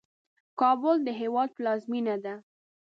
کابل 0.59 0.95
د 1.03 1.07
هیواد 1.19 1.49
پلازمېنه 1.57 2.15
ده. 2.23 2.35